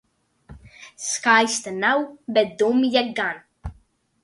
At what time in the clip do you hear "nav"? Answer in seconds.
1.83-2.03